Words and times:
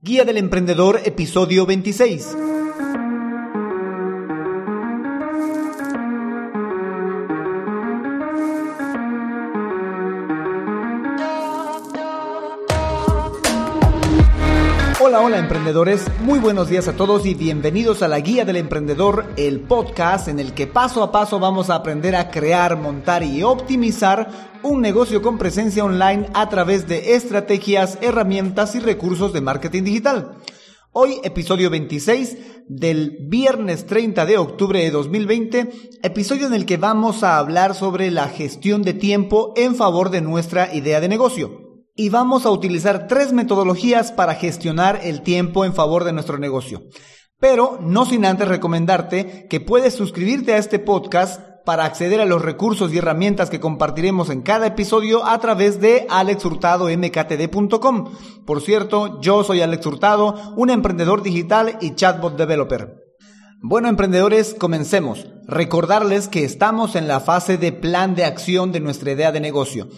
Guía 0.00 0.24
del 0.24 0.36
Emprendedor, 0.36 1.00
episodio 1.04 1.66
26. 1.66 2.36
Hola, 15.28 15.40
emprendedores, 15.40 16.06
muy 16.22 16.38
buenos 16.38 16.70
días 16.70 16.88
a 16.88 16.94
todos 16.94 17.26
y 17.26 17.34
bienvenidos 17.34 18.00
a 18.00 18.08
la 18.08 18.18
Guía 18.18 18.46
del 18.46 18.56
Emprendedor, 18.56 19.26
el 19.36 19.60
podcast 19.60 20.26
en 20.26 20.40
el 20.40 20.54
que 20.54 20.66
paso 20.66 21.02
a 21.02 21.12
paso 21.12 21.38
vamos 21.38 21.68
a 21.68 21.74
aprender 21.74 22.16
a 22.16 22.30
crear, 22.30 22.78
montar 22.80 23.22
y 23.22 23.42
optimizar 23.42 24.30
un 24.62 24.80
negocio 24.80 25.20
con 25.20 25.36
presencia 25.36 25.84
online 25.84 26.30
a 26.32 26.48
través 26.48 26.88
de 26.88 27.14
estrategias, 27.14 27.98
herramientas 28.00 28.74
y 28.74 28.80
recursos 28.80 29.34
de 29.34 29.42
marketing 29.42 29.82
digital. 29.82 30.38
Hoy, 30.92 31.20
episodio 31.22 31.68
26 31.68 32.64
del 32.66 33.18
viernes 33.28 33.84
30 33.84 34.24
de 34.24 34.38
octubre 34.38 34.82
de 34.82 34.90
2020, 34.90 35.70
episodio 36.04 36.46
en 36.46 36.54
el 36.54 36.64
que 36.64 36.78
vamos 36.78 37.22
a 37.22 37.36
hablar 37.36 37.74
sobre 37.74 38.10
la 38.10 38.30
gestión 38.30 38.80
de 38.80 38.94
tiempo 38.94 39.52
en 39.56 39.74
favor 39.74 40.08
de 40.08 40.22
nuestra 40.22 40.74
idea 40.74 41.02
de 41.02 41.08
negocio 41.10 41.67
y 41.98 42.08
vamos 42.10 42.46
a 42.46 42.50
utilizar 42.50 43.08
tres 43.08 43.32
metodologías 43.32 44.12
para 44.12 44.36
gestionar 44.36 45.00
el 45.02 45.22
tiempo 45.22 45.64
en 45.64 45.74
favor 45.74 46.04
de 46.04 46.12
nuestro 46.12 46.38
negocio. 46.38 46.84
Pero 47.40 47.80
no 47.82 48.06
sin 48.06 48.24
antes 48.24 48.46
recomendarte 48.46 49.48
que 49.50 49.58
puedes 49.58 49.94
suscribirte 49.94 50.54
a 50.54 50.58
este 50.58 50.78
podcast 50.78 51.40
para 51.64 51.84
acceder 51.84 52.20
a 52.20 52.24
los 52.24 52.40
recursos 52.40 52.94
y 52.94 52.98
herramientas 52.98 53.50
que 53.50 53.58
compartiremos 53.58 54.30
en 54.30 54.42
cada 54.42 54.68
episodio 54.68 55.26
a 55.26 55.40
través 55.40 55.80
de 55.80 56.06
alexhurtadomktd.com. 56.08 58.12
Por 58.46 58.62
cierto, 58.62 59.20
yo 59.20 59.42
soy 59.42 59.60
Alex 59.60 59.84
Hurtado, 59.84 60.54
un 60.56 60.70
emprendedor 60.70 61.24
digital 61.24 61.78
y 61.80 61.96
chatbot 61.96 62.38
developer. 62.38 63.08
Bueno, 63.60 63.88
emprendedores, 63.88 64.54
comencemos. 64.54 65.26
Recordarles 65.48 66.28
que 66.28 66.44
estamos 66.44 66.94
en 66.94 67.08
la 67.08 67.18
fase 67.18 67.58
de 67.58 67.72
plan 67.72 68.14
de 68.14 68.24
acción 68.24 68.70
de 68.70 68.78
nuestra 68.78 69.10
idea 69.10 69.32
de 69.32 69.40
negocio. 69.40 69.88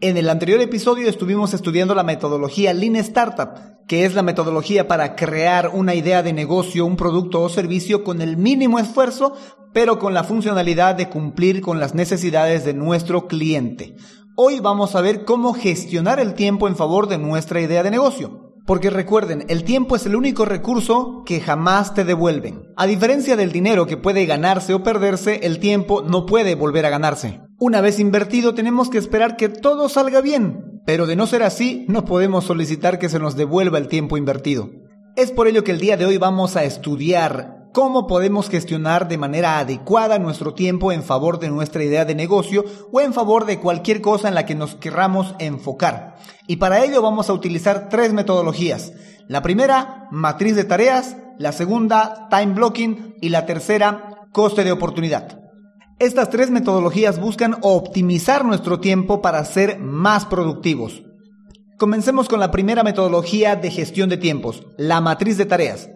En 0.00 0.16
el 0.16 0.30
anterior 0.30 0.60
episodio 0.60 1.08
estuvimos 1.08 1.54
estudiando 1.54 1.92
la 1.92 2.04
metodología 2.04 2.72
Lean 2.72 2.94
Startup, 2.94 3.48
que 3.88 4.04
es 4.04 4.14
la 4.14 4.22
metodología 4.22 4.86
para 4.86 5.16
crear 5.16 5.72
una 5.74 5.96
idea 5.96 6.22
de 6.22 6.32
negocio, 6.32 6.86
un 6.86 6.94
producto 6.94 7.42
o 7.42 7.48
servicio 7.48 8.04
con 8.04 8.22
el 8.22 8.36
mínimo 8.36 8.78
esfuerzo, 8.78 9.32
pero 9.72 9.98
con 9.98 10.14
la 10.14 10.22
funcionalidad 10.22 10.94
de 10.94 11.08
cumplir 11.08 11.60
con 11.60 11.80
las 11.80 11.96
necesidades 11.96 12.64
de 12.64 12.74
nuestro 12.74 13.26
cliente. 13.26 13.96
Hoy 14.36 14.60
vamos 14.60 14.94
a 14.94 15.00
ver 15.00 15.24
cómo 15.24 15.52
gestionar 15.52 16.20
el 16.20 16.34
tiempo 16.34 16.68
en 16.68 16.76
favor 16.76 17.08
de 17.08 17.18
nuestra 17.18 17.60
idea 17.60 17.82
de 17.82 17.90
negocio. 17.90 18.54
Porque 18.66 18.90
recuerden, 18.90 19.46
el 19.48 19.64
tiempo 19.64 19.96
es 19.96 20.06
el 20.06 20.14
único 20.14 20.44
recurso 20.44 21.24
que 21.26 21.40
jamás 21.40 21.94
te 21.94 22.04
devuelven. 22.04 22.68
A 22.76 22.86
diferencia 22.86 23.34
del 23.34 23.50
dinero 23.50 23.88
que 23.88 23.96
puede 23.96 24.26
ganarse 24.26 24.74
o 24.74 24.82
perderse, 24.84 25.40
el 25.42 25.58
tiempo 25.58 26.02
no 26.02 26.24
puede 26.24 26.54
volver 26.54 26.86
a 26.86 26.90
ganarse. 26.90 27.47
Una 27.60 27.80
vez 27.80 27.98
invertido 27.98 28.54
tenemos 28.54 28.88
que 28.88 28.98
esperar 28.98 29.36
que 29.36 29.48
todo 29.48 29.88
salga 29.88 30.20
bien, 30.20 30.80
pero 30.86 31.06
de 31.06 31.16
no 31.16 31.26
ser 31.26 31.42
así, 31.42 31.86
no 31.88 32.04
podemos 32.04 32.44
solicitar 32.44 33.00
que 33.00 33.08
se 33.08 33.18
nos 33.18 33.34
devuelva 33.34 33.78
el 33.78 33.88
tiempo 33.88 34.16
invertido. 34.16 34.70
Es 35.16 35.32
por 35.32 35.48
ello 35.48 35.64
que 35.64 35.72
el 35.72 35.80
día 35.80 35.96
de 35.96 36.06
hoy 36.06 36.18
vamos 36.18 36.54
a 36.54 36.62
estudiar 36.62 37.68
cómo 37.74 38.06
podemos 38.06 38.48
gestionar 38.48 39.08
de 39.08 39.18
manera 39.18 39.58
adecuada 39.58 40.20
nuestro 40.20 40.54
tiempo 40.54 40.92
en 40.92 41.02
favor 41.02 41.40
de 41.40 41.50
nuestra 41.50 41.82
idea 41.82 42.04
de 42.04 42.14
negocio 42.14 42.64
o 42.92 43.00
en 43.00 43.12
favor 43.12 43.44
de 43.44 43.58
cualquier 43.58 44.02
cosa 44.02 44.28
en 44.28 44.36
la 44.36 44.46
que 44.46 44.54
nos 44.54 44.76
querramos 44.76 45.34
enfocar. 45.40 46.14
Y 46.46 46.58
para 46.58 46.84
ello 46.84 47.02
vamos 47.02 47.28
a 47.28 47.32
utilizar 47.32 47.88
tres 47.88 48.12
metodologías. 48.12 48.92
La 49.26 49.42
primera, 49.42 50.06
matriz 50.12 50.54
de 50.54 50.62
tareas, 50.62 51.16
la 51.38 51.50
segunda, 51.50 52.28
time 52.30 52.54
blocking 52.54 53.16
y 53.20 53.30
la 53.30 53.46
tercera, 53.46 54.28
coste 54.30 54.62
de 54.62 54.70
oportunidad. 54.70 55.47
Estas 56.00 56.30
tres 56.30 56.52
metodologías 56.52 57.20
buscan 57.20 57.56
optimizar 57.60 58.44
nuestro 58.44 58.78
tiempo 58.78 59.20
para 59.20 59.44
ser 59.44 59.80
más 59.80 60.26
productivos. 60.26 61.02
Comencemos 61.76 62.28
con 62.28 62.38
la 62.38 62.52
primera 62.52 62.84
metodología 62.84 63.56
de 63.56 63.72
gestión 63.72 64.08
de 64.08 64.16
tiempos, 64.16 64.64
la 64.76 65.00
matriz 65.00 65.36
de 65.38 65.46
tareas. 65.46 65.90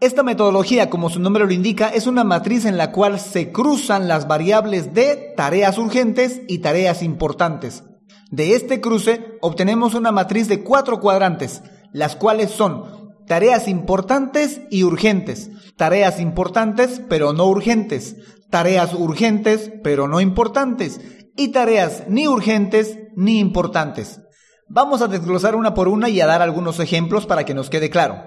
Esta 0.00 0.22
metodología, 0.22 0.88
como 0.88 1.10
su 1.10 1.18
nombre 1.18 1.44
lo 1.46 1.52
indica, 1.52 1.88
es 1.88 2.06
una 2.06 2.22
matriz 2.22 2.64
en 2.64 2.78
la 2.78 2.92
cual 2.92 3.18
se 3.18 3.50
cruzan 3.50 4.06
las 4.06 4.28
variables 4.28 4.94
de 4.94 5.34
tareas 5.36 5.78
urgentes 5.78 6.42
y 6.46 6.58
tareas 6.58 7.02
importantes. 7.02 7.82
De 8.30 8.54
este 8.54 8.80
cruce 8.80 9.36
obtenemos 9.40 9.94
una 9.94 10.12
matriz 10.12 10.46
de 10.46 10.62
cuatro 10.62 11.00
cuadrantes, 11.00 11.64
las 11.92 12.14
cuales 12.14 12.52
son 12.52 12.84
tareas 13.26 13.66
importantes 13.66 14.60
y 14.70 14.84
urgentes, 14.84 15.50
tareas 15.76 16.20
importantes 16.20 17.02
pero 17.08 17.32
no 17.32 17.46
urgentes, 17.46 18.16
tareas 18.50 18.94
urgentes 18.94 19.72
pero 19.82 20.08
no 20.08 20.20
importantes 20.20 21.00
y 21.36 21.48
tareas 21.48 22.04
ni 22.08 22.28
urgentes 22.28 22.98
ni 23.16 23.38
importantes. 23.38 24.20
Vamos 24.68 25.02
a 25.02 25.08
desglosar 25.08 25.56
una 25.56 25.74
por 25.74 25.88
una 25.88 26.08
y 26.08 26.20
a 26.20 26.26
dar 26.26 26.42
algunos 26.42 26.78
ejemplos 26.78 27.26
para 27.26 27.44
que 27.44 27.54
nos 27.54 27.70
quede 27.70 27.90
claro. 27.90 28.24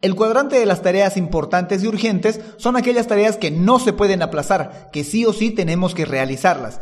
El 0.00 0.14
cuadrante 0.14 0.58
de 0.58 0.66
las 0.66 0.82
tareas 0.82 1.16
importantes 1.16 1.84
y 1.84 1.86
urgentes 1.86 2.40
son 2.56 2.76
aquellas 2.76 3.06
tareas 3.06 3.36
que 3.36 3.50
no 3.50 3.78
se 3.78 3.92
pueden 3.92 4.22
aplazar, 4.22 4.90
que 4.92 5.04
sí 5.04 5.24
o 5.26 5.32
sí 5.32 5.50
tenemos 5.50 5.94
que 5.94 6.04
realizarlas. 6.04 6.80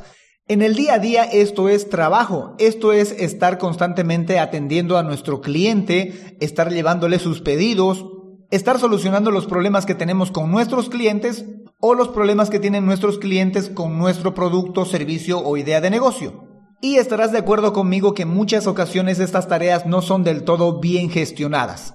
En 0.48 0.62
el 0.62 0.74
día 0.74 0.94
a 0.94 0.98
día 0.98 1.24
esto 1.24 1.68
es 1.68 1.90
trabajo, 1.90 2.54
esto 2.58 2.92
es 2.92 3.12
estar 3.12 3.58
constantemente 3.58 4.38
atendiendo 4.38 4.96
a 4.96 5.02
nuestro 5.02 5.40
cliente, 5.40 6.36
estar 6.40 6.72
llevándole 6.72 7.18
sus 7.18 7.40
pedidos, 7.40 8.06
estar 8.50 8.78
solucionando 8.78 9.30
los 9.30 9.46
problemas 9.46 9.86
que 9.86 9.94
tenemos 9.94 10.30
con 10.30 10.50
nuestros 10.50 10.88
clientes 10.88 11.44
o 11.80 11.94
los 11.94 12.08
problemas 12.08 12.50
que 12.50 12.60
tienen 12.60 12.84
nuestros 12.84 13.18
clientes 13.18 13.70
con 13.70 13.98
nuestro 13.98 14.34
producto, 14.34 14.84
servicio 14.84 15.40
o 15.40 15.56
idea 15.56 15.80
de 15.80 15.90
negocio. 15.90 16.46
Y 16.82 16.96
estarás 16.96 17.32
de 17.32 17.38
acuerdo 17.38 17.72
conmigo 17.72 18.14
que 18.14 18.22
en 18.22 18.28
muchas 18.28 18.66
ocasiones 18.66 19.18
estas 19.18 19.48
tareas 19.48 19.86
no 19.86 20.02
son 20.02 20.22
del 20.22 20.44
todo 20.44 20.80
bien 20.80 21.10
gestionadas. 21.10 21.94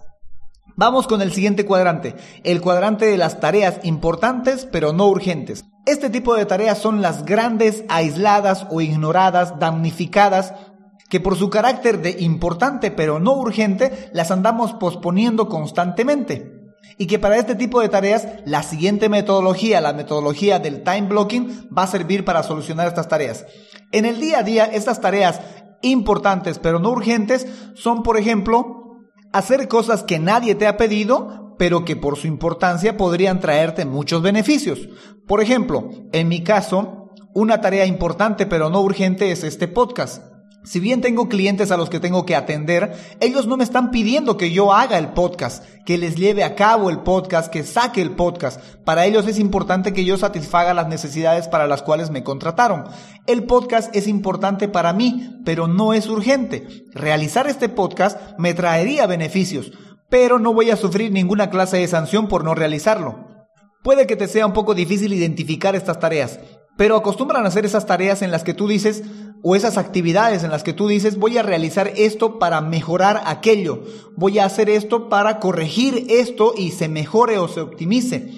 Vamos 0.75 1.07
con 1.07 1.21
el 1.21 1.31
siguiente 1.31 1.65
cuadrante, 1.65 2.15
el 2.43 2.59
cuadrante 2.61 3.05
de 3.05 3.17
las 3.17 3.39
tareas 3.39 3.79
importantes 3.83 4.67
pero 4.69 4.91
no 4.91 5.07
urgentes. 5.07 5.63
Este 5.85 6.09
tipo 6.09 6.35
de 6.35 6.45
tareas 6.45 6.79
son 6.79 7.01
las 7.01 7.25
grandes, 7.25 7.85
aisladas 7.87 8.67
o 8.69 8.81
ignoradas, 8.81 9.57
damnificadas, 9.59 10.53
que 11.09 11.19
por 11.19 11.37
su 11.37 11.49
carácter 11.49 12.01
de 12.01 12.17
importante 12.19 12.91
pero 12.91 13.19
no 13.19 13.33
urgente 13.33 14.09
las 14.13 14.31
andamos 14.31 14.73
posponiendo 14.73 15.47
constantemente. 15.47 16.54
Y 16.97 17.07
que 17.07 17.19
para 17.19 17.37
este 17.37 17.55
tipo 17.55 17.81
de 17.81 17.89
tareas 17.89 18.27
la 18.45 18.63
siguiente 18.63 19.09
metodología, 19.09 19.81
la 19.81 19.93
metodología 19.93 20.59
del 20.59 20.83
time 20.83 21.03
blocking, 21.03 21.69
va 21.77 21.83
a 21.83 21.87
servir 21.87 22.23
para 22.23 22.43
solucionar 22.43 22.87
estas 22.87 23.07
tareas. 23.07 23.45
En 23.91 24.05
el 24.05 24.19
día 24.19 24.39
a 24.39 24.43
día, 24.43 24.65
estas 24.65 25.01
tareas 25.01 25.41
importantes 25.81 26.59
pero 26.59 26.79
no 26.79 26.89
urgentes 26.91 27.47
son, 27.75 28.03
por 28.03 28.17
ejemplo, 28.17 29.01
hacer 29.33 29.67
cosas 29.67 30.03
que 30.03 30.19
nadie 30.19 30.55
te 30.55 30.67
ha 30.67 30.77
pedido, 30.77 31.55
pero 31.57 31.85
que 31.85 31.95
por 31.95 32.17
su 32.17 32.27
importancia 32.27 32.97
podrían 32.97 33.39
traerte 33.39 33.85
muchos 33.85 34.21
beneficios. 34.21 34.89
Por 35.27 35.41
ejemplo, 35.41 35.89
en 36.11 36.27
mi 36.27 36.43
caso, 36.43 37.11
una 37.33 37.61
tarea 37.61 37.85
importante 37.85 38.45
pero 38.45 38.69
no 38.69 38.81
urgente 38.81 39.31
es 39.31 39.43
este 39.43 39.67
podcast. 39.67 40.34
Si 40.65 40.79
bien 40.79 41.01
tengo 41.01 41.29
clientes 41.29 41.69
a 41.69 41.77
los 41.77 41.91
que 41.91 41.99
tengo 41.99 42.25
que 42.25 42.35
atender, 42.35 42.93
ellos 43.19 43.45
no 43.45 43.55
me 43.55 43.63
están 43.63 43.91
pidiendo 43.91 44.35
que 44.35 44.51
yo 44.51 44.73
haga 44.73 44.97
el 44.97 45.09
podcast, 45.09 45.63
que 45.85 45.99
les 45.99 46.15
lleve 46.15 46.43
a 46.43 46.55
cabo 46.55 46.89
el 46.89 46.99
podcast, 46.99 47.51
que 47.51 47.63
saque 47.63 48.01
el 48.01 48.15
podcast. 48.15 48.59
Para 48.83 49.05
ellos 49.05 49.27
es 49.27 49.37
importante 49.37 49.93
que 49.93 50.05
yo 50.05 50.17
satisfaga 50.17 50.73
las 50.73 50.87
necesidades 50.87 51.47
para 51.47 51.67
las 51.67 51.83
cuales 51.83 52.09
me 52.09 52.23
contrataron. 52.23 52.85
El 53.27 53.43
podcast 53.43 53.95
es 53.95 54.07
importante 54.07 54.67
para 54.67 54.91
mí, 54.91 55.39
pero 55.45 55.67
no 55.67 55.93
es 55.93 56.07
urgente. 56.07 56.67
Realizar 56.93 57.47
este 57.47 57.69
podcast 57.69 58.19
me 58.39 58.55
traería 58.55 59.05
beneficios, 59.05 59.71
pero 60.09 60.39
no 60.39 60.51
voy 60.51 60.71
a 60.71 60.77
sufrir 60.77 61.11
ninguna 61.11 61.51
clase 61.51 61.77
de 61.77 61.87
sanción 61.87 62.27
por 62.27 62.43
no 62.43 62.55
realizarlo. 62.55 63.27
Puede 63.83 64.07
que 64.07 64.15
te 64.15 64.27
sea 64.27 64.47
un 64.47 64.53
poco 64.53 64.73
difícil 64.73 65.13
identificar 65.13 65.75
estas 65.75 65.99
tareas, 65.99 66.39
pero 66.75 66.95
acostumbran 66.95 67.45
a 67.45 67.49
hacer 67.49 67.65
esas 67.65 67.85
tareas 67.85 68.23
en 68.23 68.31
las 68.31 68.43
que 68.43 68.55
tú 68.55 68.67
dices, 68.67 69.03
o 69.47 69.55
esas 69.55 69.77
actividades 69.77 70.43
en 70.43 70.49
las 70.49 70.63
que 70.63 70.73
tú 70.73 70.87
dices, 70.87 71.19
voy 71.19 71.37
a 71.37 71.43
realizar 71.43 71.91
esto 71.97 72.39
para 72.39 72.61
mejorar 72.61 73.21
aquello, 73.25 73.83
voy 74.17 74.39
a 74.39 74.45
hacer 74.45 74.71
esto 74.71 75.07
para 75.07 75.39
corregir 75.39 76.07
esto 76.09 76.55
y 76.57 76.71
se 76.71 76.89
mejore 76.89 77.37
o 77.37 77.47
se 77.47 77.61
optimice. 77.61 78.33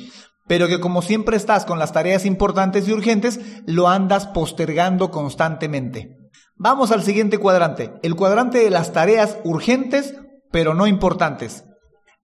Pero 0.48 0.68
que 0.68 0.82
como 0.82 1.02
siempre 1.02 1.38
estás 1.38 1.64
con 1.64 1.80
las 1.80 1.94
tareas 1.94 2.26
importantes 2.26 2.90
y 2.90 2.92
urgentes, 2.92 3.40
lo 3.66 3.88
andas 3.88 4.28
postergando 4.28 5.10
constantemente. 5.10 6.18
Vamos 6.58 6.92
al 6.92 7.04
siguiente 7.04 7.38
cuadrante, 7.38 7.94
el 8.04 8.16
cuadrante 8.16 8.58
de 8.58 8.70
las 8.70 8.92
tareas 8.92 9.38
urgentes 9.46 10.14
pero 10.52 10.74
no 10.74 10.88
importantes. 10.88 11.64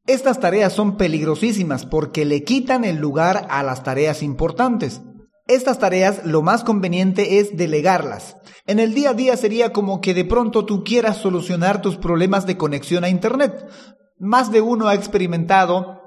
Estas 0.06 0.42
tareas 0.42 0.74
son 0.74 0.98
peligrosísimas 0.98 1.86
porque 1.86 2.26
le 2.26 2.44
quitan 2.44 2.84
el 2.84 2.98
lugar 2.98 3.48
a 3.50 3.64
las 3.64 3.84
tareas 3.84 4.24
importantes. 4.24 5.02
Estas 5.48 5.78
tareas 5.78 6.26
lo 6.26 6.42
más 6.42 6.64
conveniente 6.64 7.40
es 7.40 7.58
delegarlas. 7.58 8.38
En 8.66 8.80
el 8.80 8.94
día 8.94 9.10
a 9.10 9.14
día 9.14 9.36
sería 9.36 9.74
como 9.74 10.00
que 10.00 10.14
de 10.14 10.24
pronto 10.24 10.66
tú 10.66 10.86
quieras 10.86 11.18
solucionar 11.18 11.82
tus 11.82 11.98
problemas 11.98 12.46
de 12.46 12.56
conexión 12.56 13.04
a 13.04 13.10
Internet. 13.10 13.54
Más 14.18 14.52
de 14.52 14.62
uno 14.62 14.88
ha 14.88 14.94
experimentado 14.94 16.00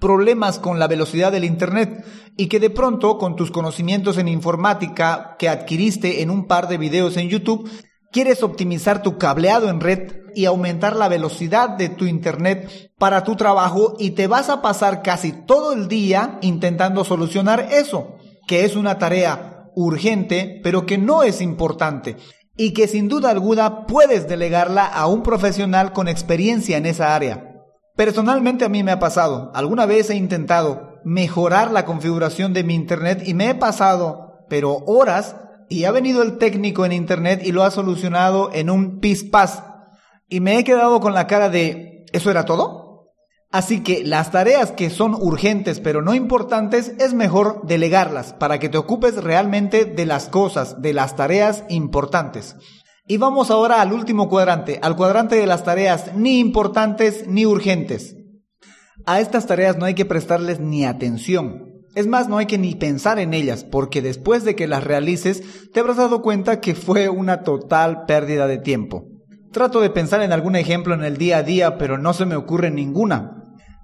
problemas 0.00 0.58
con 0.58 0.80
la 0.80 0.88
velocidad 0.88 1.30
del 1.30 1.44
Internet 1.44 2.04
y 2.36 2.48
que 2.48 2.58
de 2.58 2.70
pronto 2.70 3.16
con 3.16 3.36
tus 3.36 3.52
conocimientos 3.52 4.18
en 4.18 4.26
informática 4.26 5.36
que 5.38 5.48
adquiriste 5.48 6.22
en 6.22 6.30
un 6.30 6.46
par 6.46 6.66
de 6.66 6.78
videos 6.78 7.16
en 7.16 7.28
YouTube, 7.28 7.70
quieres 8.10 8.42
optimizar 8.42 9.02
tu 9.02 9.18
cableado 9.18 9.68
en 9.68 9.80
red 9.80 10.16
y 10.34 10.46
aumentar 10.46 10.96
la 10.96 11.08
velocidad 11.08 11.70
de 11.70 11.88
tu 11.90 12.06
Internet 12.06 12.92
para 12.98 13.22
tu 13.22 13.36
trabajo 13.36 13.94
y 13.98 14.12
te 14.12 14.26
vas 14.26 14.48
a 14.48 14.62
pasar 14.62 15.02
casi 15.02 15.32
todo 15.32 15.72
el 15.72 15.86
día 15.86 16.38
intentando 16.42 17.04
solucionar 17.04 17.68
eso, 17.70 18.16
que 18.50 18.64
es 18.64 18.74
una 18.74 18.98
tarea 18.98 19.70
urgente 19.76 20.60
pero 20.64 20.84
que 20.84 20.98
no 20.98 21.22
es 21.22 21.40
importante 21.40 22.16
y 22.56 22.72
que 22.72 22.88
sin 22.88 23.06
duda 23.06 23.30
alguna 23.30 23.86
puedes 23.86 24.26
delegarla 24.26 24.86
a 24.86 25.06
un 25.06 25.22
profesional 25.22 25.92
con 25.92 26.08
experiencia 26.08 26.76
en 26.76 26.84
esa 26.84 27.14
área. 27.14 27.62
Personalmente 27.94 28.64
a 28.64 28.68
mí 28.68 28.82
me 28.82 28.90
ha 28.90 28.98
pasado, 28.98 29.52
alguna 29.54 29.86
vez 29.86 30.10
he 30.10 30.16
intentado 30.16 30.98
mejorar 31.04 31.70
la 31.70 31.84
configuración 31.84 32.52
de 32.52 32.64
mi 32.64 32.74
internet 32.74 33.22
y 33.24 33.34
me 33.34 33.50
he 33.50 33.54
pasado, 33.54 34.44
pero 34.48 34.78
horas, 34.84 35.36
y 35.68 35.84
ha 35.84 35.92
venido 35.92 36.20
el 36.24 36.38
técnico 36.38 36.84
en 36.84 36.90
internet 36.90 37.42
y 37.44 37.52
lo 37.52 37.62
ha 37.62 37.70
solucionado 37.70 38.50
en 38.52 38.68
un 38.68 38.98
pispás. 38.98 39.62
Y 40.28 40.40
me 40.40 40.58
he 40.58 40.64
quedado 40.64 40.98
con 40.98 41.14
la 41.14 41.28
cara 41.28 41.50
de, 41.50 42.04
¿eso 42.12 42.32
era 42.32 42.44
todo? 42.44 42.79
Así 43.52 43.82
que 43.82 44.04
las 44.04 44.30
tareas 44.30 44.70
que 44.70 44.90
son 44.90 45.14
urgentes 45.14 45.80
pero 45.80 46.02
no 46.02 46.14
importantes 46.14 46.92
es 47.00 47.14
mejor 47.14 47.62
delegarlas 47.64 48.32
para 48.32 48.60
que 48.60 48.68
te 48.68 48.78
ocupes 48.78 49.16
realmente 49.16 49.84
de 49.84 50.06
las 50.06 50.28
cosas, 50.28 50.80
de 50.80 50.92
las 50.92 51.16
tareas 51.16 51.64
importantes. 51.68 52.56
Y 53.06 53.16
vamos 53.16 53.50
ahora 53.50 53.80
al 53.80 53.92
último 53.92 54.28
cuadrante, 54.28 54.78
al 54.82 54.94
cuadrante 54.94 55.34
de 55.34 55.46
las 55.46 55.64
tareas 55.64 56.14
ni 56.14 56.38
importantes 56.38 57.26
ni 57.26 57.44
urgentes. 57.44 58.14
A 59.04 59.18
estas 59.18 59.46
tareas 59.46 59.78
no 59.78 59.84
hay 59.86 59.94
que 59.94 60.04
prestarles 60.04 60.60
ni 60.60 60.84
atención. 60.84 61.70
Es 61.96 62.06
más, 62.06 62.28
no 62.28 62.38
hay 62.38 62.46
que 62.46 62.58
ni 62.58 62.76
pensar 62.76 63.18
en 63.18 63.34
ellas, 63.34 63.64
porque 63.64 64.00
después 64.00 64.44
de 64.44 64.54
que 64.54 64.68
las 64.68 64.84
realices, 64.84 65.42
te 65.72 65.80
habrás 65.80 65.96
dado 65.96 66.22
cuenta 66.22 66.60
que 66.60 66.76
fue 66.76 67.08
una 67.08 67.42
total 67.42 68.04
pérdida 68.06 68.46
de 68.46 68.58
tiempo. 68.58 69.06
Trato 69.50 69.80
de 69.80 69.90
pensar 69.90 70.22
en 70.22 70.32
algún 70.32 70.54
ejemplo 70.54 70.94
en 70.94 71.02
el 71.02 71.16
día 71.16 71.38
a 71.38 71.42
día, 71.42 71.78
pero 71.78 71.98
no 71.98 72.12
se 72.12 72.26
me 72.26 72.36
ocurre 72.36 72.70
ninguna. 72.70 73.39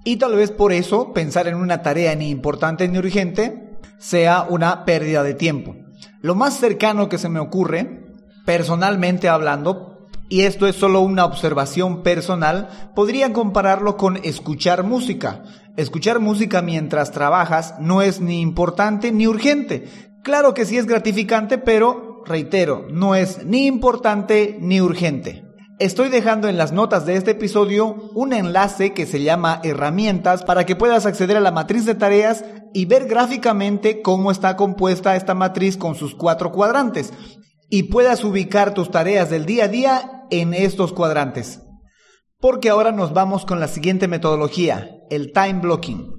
Y 0.06 0.18
tal 0.18 0.36
vez 0.36 0.52
por 0.52 0.72
eso 0.72 1.12
pensar 1.12 1.48
en 1.48 1.56
una 1.56 1.82
tarea 1.82 2.14
ni 2.14 2.30
importante 2.30 2.86
ni 2.86 2.96
urgente 2.96 3.76
sea 3.98 4.46
una 4.48 4.84
pérdida 4.84 5.24
de 5.24 5.34
tiempo. 5.34 5.74
Lo 6.20 6.36
más 6.36 6.60
cercano 6.60 7.08
que 7.08 7.18
se 7.18 7.28
me 7.28 7.40
ocurre 7.40 8.06
personalmente 8.44 9.28
hablando, 9.28 10.06
y 10.28 10.42
esto 10.42 10.68
es 10.68 10.76
solo 10.76 11.00
una 11.00 11.24
observación 11.24 12.04
personal, 12.04 12.68
podría 12.94 13.32
compararlo 13.32 13.96
con 13.96 14.18
escuchar 14.18 14.84
música. 14.84 15.42
Escuchar 15.76 16.20
música 16.20 16.62
mientras 16.62 17.10
trabajas 17.10 17.74
no 17.80 18.00
es 18.00 18.20
ni 18.20 18.40
importante 18.40 19.10
ni 19.10 19.26
urgente. 19.26 19.88
Claro 20.22 20.54
que 20.54 20.66
sí 20.66 20.78
es 20.78 20.86
gratificante, 20.86 21.58
pero, 21.58 22.22
reitero, 22.24 22.86
no 22.92 23.16
es 23.16 23.44
ni 23.44 23.66
importante 23.66 24.56
ni 24.60 24.80
urgente. 24.80 25.45
Estoy 25.78 26.08
dejando 26.08 26.48
en 26.48 26.56
las 26.56 26.72
notas 26.72 27.04
de 27.04 27.16
este 27.16 27.32
episodio 27.32 28.10
un 28.14 28.32
enlace 28.32 28.94
que 28.94 29.04
se 29.04 29.22
llama 29.22 29.60
herramientas 29.62 30.42
para 30.42 30.64
que 30.64 30.74
puedas 30.74 31.04
acceder 31.04 31.36
a 31.36 31.40
la 31.40 31.50
matriz 31.50 31.84
de 31.84 31.94
tareas 31.94 32.46
y 32.72 32.86
ver 32.86 33.06
gráficamente 33.06 34.00
cómo 34.00 34.30
está 34.30 34.56
compuesta 34.56 35.16
esta 35.16 35.34
matriz 35.34 35.76
con 35.76 35.94
sus 35.94 36.14
cuatro 36.14 36.50
cuadrantes 36.50 37.12
y 37.68 37.84
puedas 37.84 38.24
ubicar 38.24 38.72
tus 38.72 38.90
tareas 38.90 39.28
del 39.28 39.44
día 39.44 39.64
a 39.64 39.68
día 39.68 40.24
en 40.30 40.54
estos 40.54 40.94
cuadrantes. 40.94 41.60
Porque 42.40 42.70
ahora 42.70 42.90
nos 42.90 43.12
vamos 43.12 43.44
con 43.44 43.60
la 43.60 43.68
siguiente 43.68 44.08
metodología, 44.08 45.02
el 45.10 45.30
time 45.34 45.60
blocking. 45.60 46.10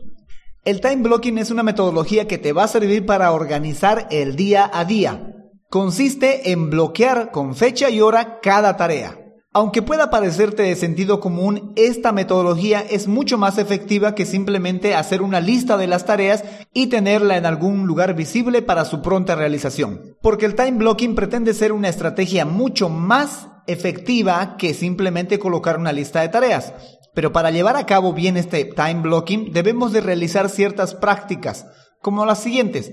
El 0.65 0.81
time 0.81 0.97
blocking 0.97 1.39
es 1.39 1.49
una 1.49 1.63
metodología 1.63 2.27
que 2.27 2.37
te 2.37 2.53
va 2.53 2.65
a 2.65 2.67
servir 2.67 3.07
para 3.07 3.31
organizar 3.31 4.07
el 4.11 4.35
día 4.35 4.69
a 4.71 4.85
día. 4.85 5.33
Consiste 5.71 6.51
en 6.51 6.69
bloquear 6.69 7.31
con 7.31 7.55
fecha 7.55 7.89
y 7.89 8.01
hora 8.01 8.39
cada 8.39 8.77
tarea. 8.77 9.23
Aunque 9.57 9.81
pueda 9.81 10.11
parecerte 10.11 10.61
de 10.61 10.75
sentido 10.75 11.19
común, 11.19 11.73
esta 11.77 12.11
metodología 12.11 12.81
es 12.81 13.07
mucho 13.07 13.39
más 13.39 13.57
efectiva 13.57 14.13
que 14.13 14.27
simplemente 14.27 14.93
hacer 14.93 15.23
una 15.23 15.39
lista 15.39 15.77
de 15.77 15.87
las 15.87 16.05
tareas 16.05 16.43
y 16.75 16.89
tenerla 16.89 17.37
en 17.37 17.47
algún 17.47 17.87
lugar 17.87 18.13
visible 18.13 18.61
para 18.61 18.85
su 18.85 19.01
pronta 19.01 19.33
realización. 19.33 20.15
Porque 20.21 20.45
el 20.45 20.53
time 20.53 20.73
blocking 20.73 21.15
pretende 21.15 21.55
ser 21.55 21.71
una 21.71 21.89
estrategia 21.89 22.45
mucho 22.45 22.87
más 22.87 23.47
efectiva 23.65 24.57
que 24.57 24.75
simplemente 24.75 25.39
colocar 25.39 25.79
una 25.79 25.91
lista 25.91 26.21
de 26.21 26.29
tareas. 26.29 26.75
Pero 27.15 27.33
para 27.33 27.49
llevar 27.49 27.77
a 27.77 27.87
cabo 27.87 28.13
bien 28.13 28.37
este 28.37 28.63
time 28.63 29.01
blocking 29.01 29.53
debemos 29.53 29.91
de 29.91 30.01
realizar 30.01 30.49
ciertas 30.49 30.93
prácticas, 30.93 31.65
como 32.03 32.27
las 32.27 32.43
siguientes. 32.43 32.91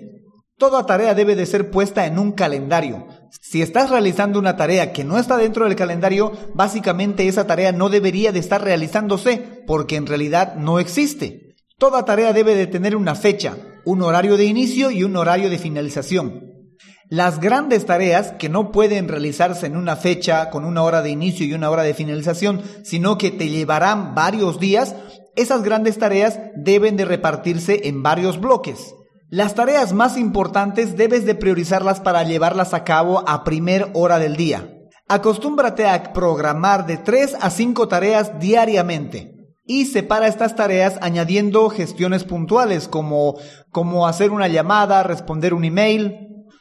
Toda 0.57 0.87
tarea 0.87 1.15
debe 1.15 1.37
de 1.37 1.45
ser 1.45 1.71
puesta 1.71 2.07
en 2.07 2.19
un 2.19 2.33
calendario. 2.33 3.07
Si 3.41 3.63
estás 3.63 3.91
realizando 3.91 4.39
una 4.39 4.57
tarea 4.57 4.93
que 4.93 5.05
no 5.05 5.19
está 5.19 5.37
dentro 5.37 5.65
del 5.65 5.77
calendario, 5.77 6.33
básicamente 6.55 7.29
esa 7.29 7.47
tarea 7.47 7.73
no 7.73 7.89
debería 7.89 8.33
de 8.33 8.39
estar 8.39 8.63
realizándose 8.63 9.39
porque 9.67 9.97
en 9.97 10.07
realidad 10.07 10.57
no 10.57 10.79
existe. 10.79 11.55
Toda 11.79 12.05
tarea 12.05 12.33
debe 12.33 12.55
de 12.55 12.67
tener 12.67 12.97
una 12.97 13.15
fecha, 13.15 13.57
un 13.85 14.03
horario 14.03 14.37
de 14.37 14.45
inicio 14.45 14.91
y 14.91 15.05
un 15.05 15.17
horario 15.17 15.51
de 15.51 15.59
finalización. 15.59 16.55
Las 17.11 17.39
grandes 17.39 17.85
tareas 17.85 18.33
que 18.39 18.49
no 18.49 18.73
pueden 18.73 19.09
realizarse 19.09 19.67
en 19.67 19.77
una 19.77 19.97
fecha 19.97 20.51
con 20.51 20.65
una 20.65 20.83
hora 20.83 21.03
de 21.03 21.11
inicio 21.11 21.45
y 21.47 21.53
una 21.53 21.71
hora 21.71 21.83
de 21.83 21.95
finalización, 21.95 22.63
sino 22.83 23.19
que 23.19 23.31
te 23.31 23.49
llevarán 23.49 24.15
varios 24.15 24.59
días, 24.59 24.95
esas 25.37 25.63
grandes 25.63 25.99
tareas 25.99 26.39
deben 26.57 26.97
de 26.97 27.05
repartirse 27.05 27.89
en 27.89 28.03
varios 28.03 28.41
bloques. 28.41 28.95
Las 29.35 29.57
tareas 29.57 29.93
más 29.93 30.17
importantes 30.17 30.97
debes 30.97 31.27
de 31.27 31.35
priorizarlas 31.35 31.99
para 31.99 32.23
llevarlas 32.23 32.73
a 32.73 32.85
cabo 32.85 33.29
a 33.29 33.43
primer 33.43 33.91
hora 33.93 34.21
del 34.21 34.37
día. 34.37 34.79
Acostúmbrate 35.09 35.89
a 35.89 36.13
programar 36.13 36.87
de 36.87 36.99
3 36.99 37.39
a 37.41 37.51
5 37.51 37.89
tareas 37.89 38.39
diariamente 38.39 39.35
y 39.67 39.87
separa 39.87 40.29
estas 40.29 40.55
tareas 40.55 40.99
añadiendo 41.03 41.69
gestiones 41.69 42.23
puntuales 42.23 42.87
como, 42.87 43.35
como 43.73 44.07
hacer 44.07 44.31
una 44.31 44.47
llamada, 44.47 45.03
responder 45.03 45.53
un 45.53 45.65
email 45.65 46.17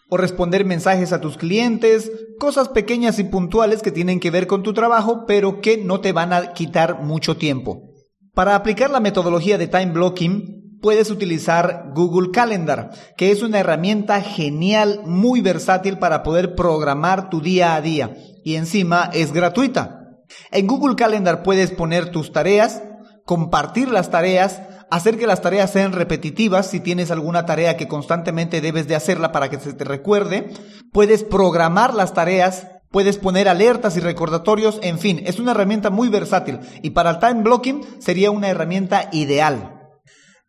o 0.10 0.18
responder 0.18 0.66
mensajes 0.66 1.14
a 1.14 1.22
tus 1.22 1.38
clientes, 1.38 2.10
cosas 2.40 2.70
pequeñas 2.70 3.20
y 3.20 3.26
puntuales 3.26 3.84
que 3.84 3.92
tienen 3.92 4.20
que 4.20 4.32
ver 4.32 4.48
con 4.48 4.64
tu 4.64 4.74
trabajo 4.74 5.26
pero 5.28 5.62
que 5.62 5.78
no 5.78 6.02
te 6.02 6.12
van 6.12 6.34
a 6.34 6.54
quitar 6.54 7.04
mucho 7.04 7.38
tiempo. 7.38 7.92
Para 8.34 8.56
aplicar 8.56 8.90
la 8.90 9.00
metodología 9.00 9.60
de 9.60 9.68
time 9.68 9.92
blocking, 9.92 10.63
puedes 10.84 11.10
utilizar 11.10 11.92
Google 11.96 12.32
Calendar, 12.32 12.92
que 13.16 13.32
es 13.32 13.42
una 13.42 13.60
herramienta 13.60 14.20
genial, 14.20 15.00
muy 15.06 15.40
versátil 15.40 15.98
para 15.98 16.24
poder 16.24 16.56
programar 16.56 17.30
tu 17.30 17.40
día 17.40 17.76
a 17.76 17.82
día 17.82 18.14
y 18.44 18.56
encima 18.56 19.10
es 19.14 19.32
gratuita. 19.32 20.20
En 20.52 20.68
Google 20.68 20.98
Calendar 20.98 21.42
puedes 21.42 21.72
poner 21.72 22.12
tus 22.12 22.34
tareas, 22.34 22.84
compartir 23.24 23.90
las 23.90 24.12
tareas, 24.12 24.62
hacer 24.92 25.18
que 25.18 25.26
las 25.26 25.42
tareas 25.42 25.72
sean 25.72 25.94
repetitivas 25.94 26.68
si 26.68 26.82
tienes 26.82 27.12
alguna 27.12 27.46
tarea 27.46 27.78
que 27.78 27.88
constantemente 27.88 28.60
debes 28.60 28.86
de 28.86 28.98
hacerla 28.98 29.32
para 29.32 29.50
que 29.50 29.60
se 29.62 29.72
te 29.72 29.86
recuerde. 29.86 30.50
Puedes 30.92 31.24
programar 31.24 31.94
las 31.94 32.14
tareas, 32.14 32.68
puedes 32.92 33.18
poner 33.18 33.48
alertas 33.48 33.96
y 33.96 34.02
recordatorios, 34.02 34.80
en 34.84 35.00
fin, 35.00 35.22
es 35.26 35.40
una 35.40 35.52
herramienta 35.52 35.90
muy 35.90 36.10
versátil 36.10 36.60
y 36.82 36.90
para 36.90 37.12
el 37.12 37.20
time 37.20 37.42
blocking 37.42 37.86
sería 38.00 38.32
una 38.32 38.50
herramienta 38.50 39.08
ideal. 39.14 39.73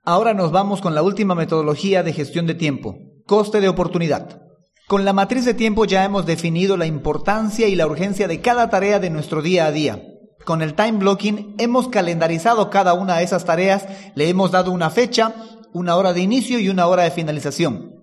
Ahora 0.06 0.34
nos 0.34 0.52
vamos 0.52 0.82
con 0.82 0.94
la 0.94 1.02
última 1.02 1.34
metodología 1.34 2.02
de 2.02 2.12
gestión 2.12 2.46
de 2.46 2.54
tiempo, 2.54 2.98
coste 3.24 3.62
de 3.62 3.70
oportunidad. 3.70 4.42
Con 4.86 5.06
la 5.06 5.14
matriz 5.14 5.46
de 5.46 5.54
tiempo 5.54 5.86
ya 5.86 6.04
hemos 6.04 6.26
definido 6.26 6.76
la 6.76 6.84
importancia 6.84 7.68
y 7.68 7.74
la 7.74 7.86
urgencia 7.86 8.28
de 8.28 8.42
cada 8.42 8.68
tarea 8.68 9.00
de 9.00 9.08
nuestro 9.08 9.40
día 9.40 9.64
a 9.64 9.72
día. 9.72 10.02
Con 10.44 10.60
el 10.60 10.74
time 10.74 10.98
blocking 10.98 11.54
hemos 11.56 11.88
calendarizado 11.88 12.68
cada 12.68 12.92
una 12.92 13.16
de 13.16 13.24
esas 13.24 13.46
tareas, 13.46 13.86
le 14.14 14.28
hemos 14.28 14.50
dado 14.50 14.72
una 14.72 14.90
fecha, 14.90 15.36
una 15.72 15.96
hora 15.96 16.12
de 16.12 16.20
inicio 16.20 16.58
y 16.58 16.68
una 16.68 16.86
hora 16.86 17.04
de 17.04 17.10
finalización. 17.10 17.94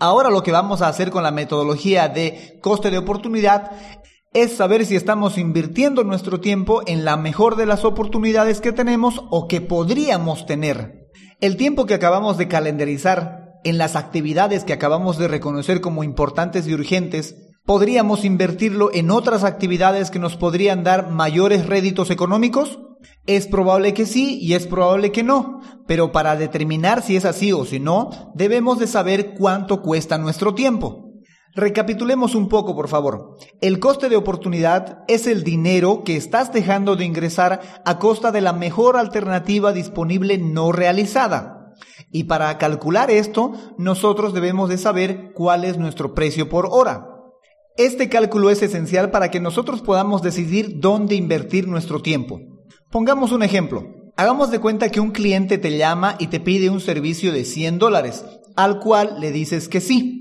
Ahora 0.00 0.30
lo 0.30 0.42
que 0.42 0.50
vamos 0.50 0.82
a 0.82 0.88
hacer 0.88 1.12
con 1.12 1.22
la 1.22 1.30
metodología 1.30 2.08
de 2.08 2.58
coste 2.62 2.90
de 2.90 2.98
oportunidad 2.98 3.70
es 4.32 4.56
saber 4.56 4.84
si 4.84 4.96
estamos 4.96 5.38
invirtiendo 5.38 6.02
nuestro 6.02 6.40
tiempo 6.40 6.82
en 6.86 7.04
la 7.04 7.16
mejor 7.16 7.54
de 7.54 7.66
las 7.66 7.84
oportunidades 7.84 8.60
que 8.60 8.72
tenemos 8.72 9.22
o 9.30 9.46
que 9.46 9.60
podríamos 9.60 10.44
tener. 10.44 10.97
El 11.40 11.56
tiempo 11.56 11.86
que 11.86 11.94
acabamos 11.94 12.36
de 12.36 12.48
calendarizar 12.48 13.60
en 13.62 13.78
las 13.78 13.94
actividades 13.94 14.64
que 14.64 14.72
acabamos 14.72 15.18
de 15.18 15.28
reconocer 15.28 15.80
como 15.80 16.02
importantes 16.02 16.66
y 16.66 16.74
urgentes, 16.74 17.36
¿podríamos 17.64 18.24
invertirlo 18.24 18.90
en 18.92 19.12
otras 19.12 19.44
actividades 19.44 20.10
que 20.10 20.18
nos 20.18 20.34
podrían 20.34 20.82
dar 20.82 21.12
mayores 21.12 21.66
réditos 21.66 22.10
económicos? 22.10 22.80
Es 23.24 23.46
probable 23.46 23.94
que 23.94 24.04
sí 24.04 24.40
y 24.40 24.54
es 24.54 24.66
probable 24.66 25.12
que 25.12 25.22
no, 25.22 25.60
pero 25.86 26.10
para 26.10 26.34
determinar 26.34 27.04
si 27.04 27.14
es 27.14 27.24
así 27.24 27.52
o 27.52 27.64
si 27.64 27.78
no, 27.78 28.32
debemos 28.34 28.80
de 28.80 28.88
saber 28.88 29.34
cuánto 29.34 29.80
cuesta 29.80 30.18
nuestro 30.18 30.54
tiempo. 30.54 31.07
Recapitulemos 31.58 32.36
un 32.36 32.48
poco, 32.48 32.76
por 32.76 32.86
favor. 32.86 33.36
El 33.60 33.80
coste 33.80 34.08
de 34.08 34.14
oportunidad 34.14 35.02
es 35.08 35.26
el 35.26 35.42
dinero 35.42 36.04
que 36.04 36.14
estás 36.14 36.52
dejando 36.52 36.94
de 36.94 37.04
ingresar 37.04 37.82
a 37.84 37.98
costa 37.98 38.30
de 38.30 38.40
la 38.40 38.52
mejor 38.52 38.96
alternativa 38.96 39.72
disponible 39.72 40.38
no 40.38 40.70
realizada. 40.70 41.74
Y 42.12 42.24
para 42.24 42.56
calcular 42.58 43.10
esto, 43.10 43.54
nosotros 43.76 44.32
debemos 44.34 44.68
de 44.68 44.78
saber 44.78 45.32
cuál 45.34 45.64
es 45.64 45.78
nuestro 45.78 46.14
precio 46.14 46.48
por 46.48 46.68
hora. 46.70 47.08
Este 47.76 48.08
cálculo 48.08 48.50
es 48.50 48.62
esencial 48.62 49.10
para 49.10 49.32
que 49.32 49.40
nosotros 49.40 49.82
podamos 49.82 50.22
decidir 50.22 50.78
dónde 50.78 51.16
invertir 51.16 51.66
nuestro 51.66 52.02
tiempo. 52.02 52.38
Pongamos 52.88 53.32
un 53.32 53.42
ejemplo. 53.42 53.82
Hagamos 54.16 54.52
de 54.52 54.60
cuenta 54.60 54.90
que 54.90 55.00
un 55.00 55.10
cliente 55.10 55.58
te 55.58 55.76
llama 55.76 56.14
y 56.20 56.28
te 56.28 56.38
pide 56.38 56.70
un 56.70 56.80
servicio 56.80 57.32
de 57.32 57.44
100 57.44 57.80
dólares, 57.80 58.24
al 58.54 58.78
cual 58.78 59.16
le 59.18 59.32
dices 59.32 59.68
que 59.68 59.80
sí. 59.80 60.17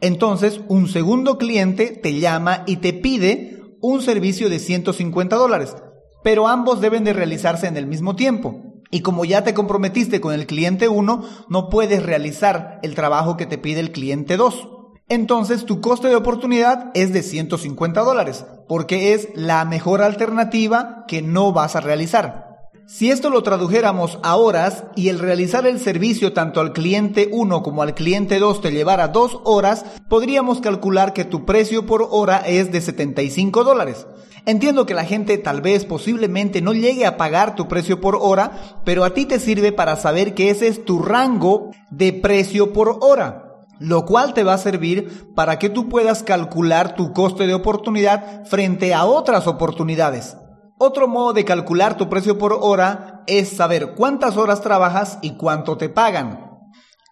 Entonces, 0.00 0.60
un 0.68 0.88
segundo 0.88 1.38
cliente 1.38 1.88
te 1.88 2.18
llama 2.18 2.64
y 2.66 2.76
te 2.76 2.92
pide 2.92 3.62
un 3.80 4.02
servicio 4.02 4.48
de 4.48 4.58
150 4.58 5.36
dólares, 5.36 5.76
pero 6.22 6.48
ambos 6.48 6.80
deben 6.80 7.04
de 7.04 7.12
realizarse 7.12 7.66
en 7.66 7.76
el 7.76 7.86
mismo 7.86 8.16
tiempo. 8.16 8.62
Y 8.90 9.00
como 9.02 9.24
ya 9.24 9.44
te 9.44 9.54
comprometiste 9.54 10.20
con 10.20 10.34
el 10.34 10.46
cliente 10.46 10.88
1, 10.88 11.24
no 11.48 11.68
puedes 11.68 12.02
realizar 12.02 12.80
el 12.82 12.94
trabajo 12.94 13.36
que 13.36 13.46
te 13.46 13.58
pide 13.58 13.80
el 13.80 13.92
cliente 13.92 14.36
2. 14.36 14.68
Entonces 15.08 15.64
tu 15.64 15.80
coste 15.80 16.08
de 16.08 16.16
oportunidad 16.16 16.90
es 16.94 17.12
de 17.12 17.22
150 17.22 18.00
dólares, 18.00 18.44
porque 18.68 19.12
es 19.14 19.28
la 19.34 19.64
mejor 19.64 20.02
alternativa 20.02 21.04
que 21.06 21.22
no 21.22 21.52
vas 21.52 21.76
a 21.76 21.80
realizar. 21.80 22.49
Si 22.92 23.08
esto 23.08 23.30
lo 23.30 23.44
tradujéramos 23.44 24.18
a 24.24 24.34
horas 24.34 24.82
y 24.96 25.10
el 25.10 25.20
realizar 25.20 25.64
el 25.64 25.78
servicio 25.78 26.32
tanto 26.32 26.60
al 26.60 26.72
cliente 26.72 27.28
1 27.30 27.62
como 27.62 27.82
al 27.82 27.94
cliente 27.94 28.40
2 28.40 28.62
te 28.62 28.72
llevara 28.72 29.06
dos 29.06 29.38
horas, 29.44 29.84
podríamos 30.08 30.60
calcular 30.60 31.12
que 31.12 31.24
tu 31.24 31.46
precio 31.46 31.86
por 31.86 32.08
hora 32.10 32.38
es 32.38 32.72
de 32.72 32.80
75 32.80 33.62
dólares. 33.62 34.08
Entiendo 34.44 34.86
que 34.86 34.94
la 34.94 35.04
gente 35.04 35.38
tal 35.38 35.60
vez 35.60 35.84
posiblemente 35.84 36.62
no 36.62 36.72
llegue 36.72 37.06
a 37.06 37.16
pagar 37.16 37.54
tu 37.54 37.68
precio 37.68 38.00
por 38.00 38.18
hora, 38.20 38.80
pero 38.84 39.04
a 39.04 39.14
ti 39.14 39.24
te 39.24 39.38
sirve 39.38 39.70
para 39.70 39.94
saber 39.94 40.34
que 40.34 40.50
ese 40.50 40.66
es 40.66 40.84
tu 40.84 40.98
rango 40.98 41.70
de 41.90 42.12
precio 42.12 42.72
por 42.72 42.98
hora 43.02 43.46
lo 43.78 44.04
cual 44.04 44.34
te 44.34 44.44
va 44.44 44.52
a 44.52 44.58
servir 44.58 45.32
para 45.34 45.58
que 45.58 45.70
tú 45.70 45.88
puedas 45.88 46.22
calcular 46.22 46.96
tu 46.96 47.14
coste 47.14 47.46
de 47.46 47.54
oportunidad 47.54 48.44
frente 48.44 48.92
a 48.92 49.06
otras 49.06 49.46
oportunidades. 49.46 50.36
Otro 50.82 51.08
modo 51.08 51.34
de 51.34 51.44
calcular 51.44 51.98
tu 51.98 52.08
precio 52.08 52.38
por 52.38 52.56
hora 52.58 53.22
es 53.26 53.54
saber 53.54 53.92
cuántas 53.94 54.38
horas 54.38 54.62
trabajas 54.62 55.18
y 55.20 55.32
cuánto 55.32 55.76
te 55.76 55.90
pagan. 55.90 56.58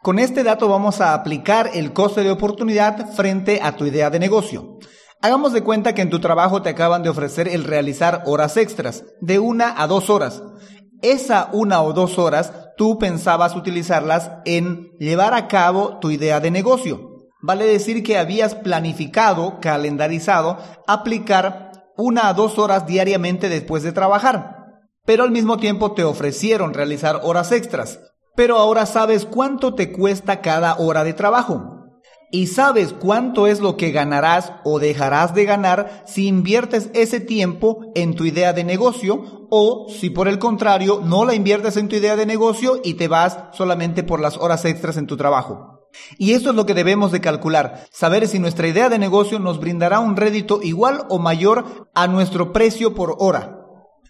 Con 0.02 0.18
este 0.18 0.42
dato 0.42 0.70
vamos 0.70 1.02
a 1.02 1.12
aplicar 1.12 1.72
el 1.74 1.92
coste 1.92 2.22
de 2.22 2.30
oportunidad 2.30 3.12
frente 3.12 3.60
a 3.62 3.76
tu 3.76 3.84
idea 3.84 4.08
de 4.08 4.20
negocio. 4.20 4.78
Hagamos 5.20 5.52
de 5.52 5.62
cuenta 5.62 5.94
que 5.94 6.00
en 6.00 6.08
tu 6.08 6.18
trabajo 6.18 6.62
te 6.62 6.70
acaban 6.70 7.02
de 7.02 7.10
ofrecer 7.10 7.46
el 7.46 7.64
realizar 7.64 8.22
horas 8.24 8.56
extras, 8.56 9.04
de 9.20 9.38
una 9.38 9.74
a 9.76 9.86
dos 9.86 10.08
horas. 10.08 10.42
Esa 11.02 11.50
una 11.52 11.82
o 11.82 11.92
dos 11.92 12.18
horas 12.18 12.54
tú 12.78 12.96
pensabas 12.96 13.54
utilizarlas 13.54 14.30
en 14.46 14.92
llevar 14.98 15.34
a 15.34 15.46
cabo 15.46 15.98
tu 15.98 16.10
idea 16.10 16.40
de 16.40 16.50
negocio. 16.50 17.18
Vale 17.42 17.66
decir 17.66 18.02
que 18.02 18.16
habías 18.16 18.54
planificado, 18.54 19.60
calendarizado, 19.60 20.56
aplicar 20.86 21.67
una 21.98 22.28
a 22.28 22.34
dos 22.34 22.58
horas 22.58 22.86
diariamente 22.86 23.48
después 23.48 23.82
de 23.82 23.92
trabajar, 23.92 24.84
pero 25.04 25.24
al 25.24 25.32
mismo 25.32 25.58
tiempo 25.58 25.92
te 25.92 26.04
ofrecieron 26.04 26.72
realizar 26.72 27.20
horas 27.24 27.52
extras. 27.52 28.00
Pero 28.36 28.56
ahora 28.56 28.86
sabes 28.86 29.24
cuánto 29.24 29.74
te 29.74 29.90
cuesta 29.90 30.40
cada 30.40 30.76
hora 30.78 31.02
de 31.02 31.12
trabajo. 31.12 31.74
Y 32.30 32.46
sabes 32.46 32.92
cuánto 32.92 33.46
es 33.46 33.58
lo 33.58 33.76
que 33.76 33.90
ganarás 33.90 34.52
o 34.64 34.78
dejarás 34.78 35.34
de 35.34 35.44
ganar 35.44 36.04
si 36.06 36.28
inviertes 36.28 36.90
ese 36.94 37.20
tiempo 37.20 37.90
en 37.94 38.14
tu 38.14 38.26
idea 38.26 38.52
de 38.52 38.64
negocio 38.64 39.48
o 39.50 39.86
si 39.88 40.10
por 40.10 40.28
el 40.28 40.38
contrario 40.38 41.00
no 41.02 41.24
la 41.24 41.34
inviertes 41.34 41.76
en 41.78 41.88
tu 41.88 41.96
idea 41.96 42.16
de 42.16 42.26
negocio 42.26 42.80
y 42.84 42.94
te 42.94 43.08
vas 43.08 43.38
solamente 43.52 44.04
por 44.04 44.20
las 44.20 44.36
horas 44.36 44.64
extras 44.66 44.98
en 44.98 45.06
tu 45.06 45.16
trabajo. 45.16 45.77
Y 46.16 46.32
eso 46.32 46.50
es 46.50 46.56
lo 46.56 46.66
que 46.66 46.74
debemos 46.74 47.12
de 47.12 47.20
calcular, 47.20 47.86
saber 47.90 48.28
si 48.28 48.38
nuestra 48.38 48.68
idea 48.68 48.88
de 48.88 48.98
negocio 48.98 49.38
nos 49.38 49.60
brindará 49.60 50.00
un 50.00 50.16
rédito 50.16 50.60
igual 50.62 51.04
o 51.08 51.18
mayor 51.18 51.88
a 51.94 52.06
nuestro 52.06 52.52
precio 52.52 52.94
por 52.94 53.16
hora. 53.18 53.57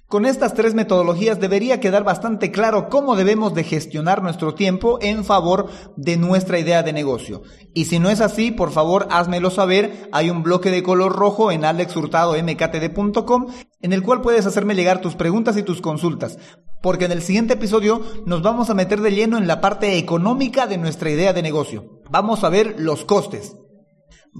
Con 0.09 0.25
estas 0.25 0.55
tres 0.55 0.73
metodologías 0.73 1.39
debería 1.39 1.81
quedar 1.81 2.03
bastante 2.03 2.51
claro 2.51 2.89
cómo 2.89 3.15
debemos 3.15 3.53
de 3.53 3.63
gestionar 3.63 4.23
nuestro 4.23 4.55
tiempo 4.55 4.99
en 5.03 5.23
favor 5.23 5.69
de 5.99 6.17
nuestra 6.17 6.59
idea 6.59 6.83
de 6.83 6.95
negocio. 6.95 7.43
Y 7.75 7.85
si 7.85 7.99
no 7.99 8.09
es 8.09 8.23
así, 8.23 8.51
por 8.51 8.71
favor 8.71 9.07
házmelo 9.11 9.51
saber. 9.51 10.09
Hay 10.11 10.31
un 10.31 10.43
bloque 10.43 10.71
de 10.71 10.83
color 10.83 11.15
rojo 11.15 11.53
en 11.53 11.67
alexhurtadomktd.com 11.67 13.49
en 13.83 13.93
el 13.93 14.03
cual 14.03 14.23
puedes 14.23 14.47
hacerme 14.47 14.75
llegar 14.75 15.03
tus 15.03 15.15
preguntas 15.15 15.59
y 15.59 15.63
tus 15.63 15.83
consultas. 15.83 16.39
Porque 16.81 17.05
en 17.05 17.13
el 17.13 17.21
siguiente 17.21 17.55
episodio 17.55 18.01
nos 18.25 18.41
vamos 18.41 18.71
a 18.71 18.75
meter 18.75 19.03
de 19.03 19.11
lleno 19.11 19.37
en 19.37 19.47
la 19.47 19.61
parte 19.61 19.99
económica 19.99 20.67
de 20.67 20.79
nuestra 20.79 21.11
idea 21.11 21.35
de 21.35 21.43
negocio. 21.43 22.01
Vamos 22.09 22.45
a 22.45 22.49
ver 22.49 22.77
los 22.79 23.05
costes. 23.05 23.57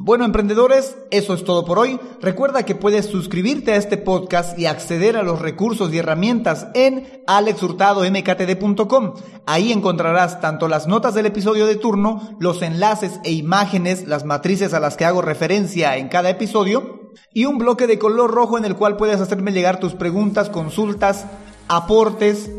Bueno, 0.01 0.25
emprendedores, 0.25 0.97
eso 1.11 1.35
es 1.35 1.43
todo 1.43 1.65
por 1.65 1.81
hoy. 1.81 1.99
Recuerda 2.21 2.63
que 2.63 2.77
puedes 2.77 3.07
suscribirte 3.07 3.73
a 3.73 3.77
este 3.77 3.97
podcast 3.97 4.57
y 4.57 4.67
acceder 4.67 5.17
a 5.17 5.25
los 5.25 5.41
recursos 5.41 5.93
y 5.93 5.99
herramientas 5.99 6.69
en 6.75 7.25
alexhurtadomktd.com. 7.27 9.15
Ahí 9.45 9.73
encontrarás 9.73 10.41
tanto 10.41 10.69
las 10.69 10.87
notas 10.87 11.15
del 11.15 11.27
episodio 11.27 11.67
de 11.67 11.75
turno, 11.75 12.37
los 12.39 12.63
enlaces 12.63 13.19
e 13.25 13.33
imágenes, 13.33 14.07
las 14.07 14.25
matrices 14.25 14.73
a 14.73 14.79
las 14.79 14.97
que 14.97 15.05
hago 15.05 15.21
referencia 15.21 15.97
en 15.97 16.09
cada 16.09 16.31
episodio 16.31 17.11
y 17.35 17.47
un 17.47 17.59
bloque 17.59 17.89
de 17.89 17.99
color 17.99 18.31
rojo 18.31 18.57
en 18.57 18.65
el 18.65 18.77
cual 18.77 18.97
puedes 18.97 19.21
hacerme 19.21 19.51
llegar 19.51 19.81
tus 19.81 19.95
preguntas, 19.95 20.49
consultas, 20.49 21.27
aportes, 21.67 22.53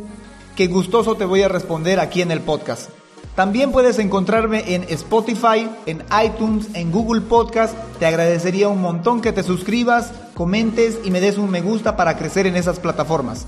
que 0.58 0.68
gustoso 0.68 1.16
te 1.16 1.24
voy 1.24 1.44
a 1.44 1.48
responder 1.48 2.02
aquí 2.02 2.22
en 2.22 2.32
el 2.32 2.42
podcast. 2.42 2.90
También 3.36 3.72
puedes 3.72 4.00
encontrarme 4.00 4.76
en 4.76 4.84
Spotify, 4.90 5.70
en 5.86 6.04
iTunes, 6.24 6.68
en 6.74 6.92
Google 6.92 7.22
Podcast. 7.22 7.74
Te 8.00 8.06
agradecería 8.06 8.68
un 8.68 8.82
montón 8.82 9.22
que 9.22 9.32
te 9.32 9.44
suscribas, 9.44 10.12
comentes 10.34 11.00
y 11.04 11.12
me 11.12 11.22
des 11.22 11.38
un 11.38 11.50
me 11.50 11.62
gusta 11.62 11.96
para 11.96 12.18
crecer 12.18 12.48
en 12.48 12.56
esas 12.56 12.80
plataformas. 12.80 13.46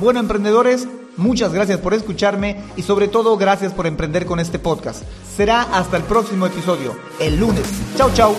Bueno, 0.00 0.20
emprendedores, 0.20 0.88
muchas 1.16 1.52
gracias 1.52 1.78
por 1.78 1.94
escucharme 1.94 2.62
y 2.76 2.82
sobre 2.82 3.08
todo 3.08 3.36
gracias 3.36 3.72
por 3.72 3.86
emprender 3.86 4.26
con 4.26 4.40
este 4.40 4.58
podcast. 4.58 5.02
Será 5.36 5.62
hasta 5.62 5.96
el 5.96 6.04
próximo 6.04 6.46
episodio, 6.46 6.96
el 7.20 7.38
lunes. 7.38 7.66
Chao, 7.96 8.10
chao. 8.14 8.34